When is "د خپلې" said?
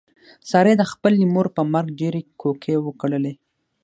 0.77-1.17